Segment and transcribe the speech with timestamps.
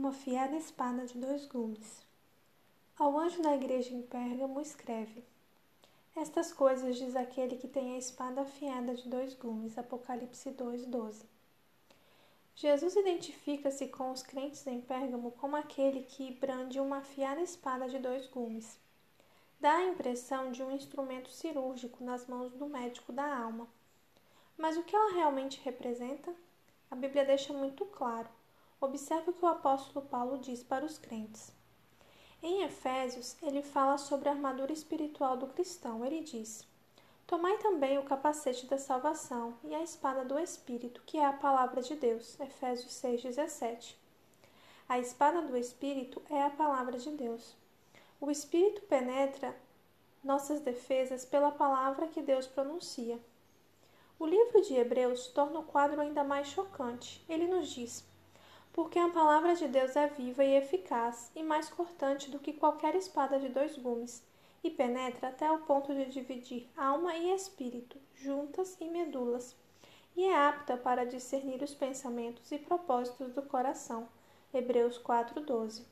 [0.00, 2.06] uma afiada espada de dois gumes.
[2.98, 5.22] Ao anjo da igreja em Pérgamo escreve:
[6.16, 9.76] Estas coisas diz aquele que tem a espada afiada de dois gumes.
[9.76, 11.26] Apocalipse 2:12.
[12.56, 17.98] Jesus identifica-se com os crentes em Pérgamo como aquele que brande uma afiada espada de
[17.98, 18.78] dois gumes.
[19.60, 23.68] Dá a impressão de um instrumento cirúrgico nas mãos do médico da alma.
[24.56, 26.34] Mas o que ela realmente representa?
[26.90, 28.39] A Bíblia deixa muito claro.
[28.80, 31.52] Observe o que o apóstolo Paulo diz para os crentes.
[32.42, 36.04] Em Efésios, ele fala sobre a armadura espiritual do cristão.
[36.04, 36.66] Ele diz:
[37.26, 41.82] Tomai também o capacete da salvação e a espada do Espírito, que é a palavra
[41.82, 42.40] de Deus.
[42.40, 43.94] Efésios 6,17.
[44.88, 47.54] A espada do Espírito é a palavra de Deus.
[48.20, 49.54] O Espírito penetra
[50.24, 53.18] nossas defesas pela palavra que Deus pronuncia.
[54.18, 57.24] O livro de Hebreus torna o quadro ainda mais chocante.
[57.28, 58.04] Ele nos diz:
[58.72, 62.94] porque a palavra de Deus é viva e eficaz, e mais cortante do que qualquer
[62.94, 64.22] espada de dois gumes,
[64.62, 69.56] e penetra até o ponto de dividir alma e espírito, juntas e medulas,
[70.16, 74.08] e é apta para discernir os pensamentos e propósitos do coração.
[74.52, 75.84] Hebreus 4:12.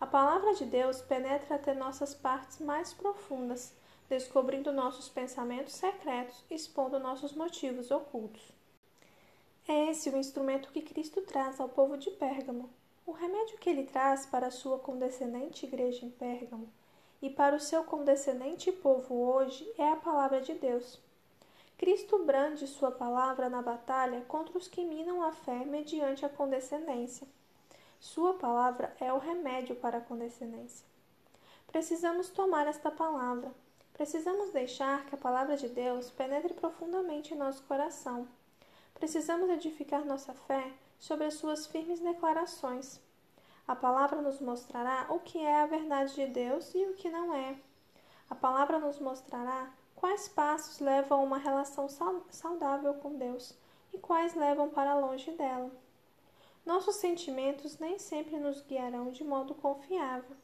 [0.00, 3.74] A palavra de Deus penetra até nossas partes mais profundas,
[4.08, 8.52] descobrindo nossos pensamentos secretos, expondo nossos motivos ocultos.
[9.92, 12.70] Esse o instrumento que Cristo traz ao povo de Pérgamo.
[13.04, 16.66] O remédio que ele traz para a sua condescendente igreja em Pérgamo
[17.20, 20.98] e para o seu condescendente povo hoje é a palavra de Deus.
[21.76, 27.28] Cristo brande sua palavra na batalha contra os que minam a fé mediante a condescendência.
[28.00, 30.86] Sua palavra é o remédio para a condescendência.
[31.66, 33.52] Precisamos tomar esta palavra.
[33.92, 38.26] Precisamos deixar que a palavra de Deus penetre profundamente em nosso coração
[38.94, 43.00] precisamos edificar nossa fé sobre as suas firmes declarações.
[43.66, 47.34] A palavra nos mostrará o que é a verdade de Deus e o que não
[47.34, 47.56] é.
[48.28, 51.86] A palavra nos mostrará quais passos levam a uma relação
[52.30, 53.54] saudável com Deus
[53.92, 55.70] e quais levam para longe dela.
[56.64, 60.36] Nossos sentimentos nem sempre nos guiarão de modo confiável.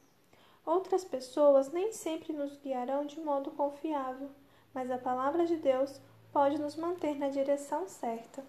[0.67, 4.31] Outras pessoas nem sempre nos guiarão de modo confiável,
[4.75, 6.01] mas a palavra de Deus
[6.39, 8.45] pode nos manter na direção certa.